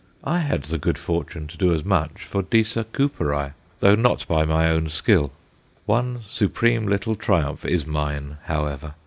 [0.23, 3.51] I had the good fortune to do as much for Disa Cooperi,
[3.81, 5.31] though not by my own skill.
[5.85, 8.95] One supreme little triumph is mine, however.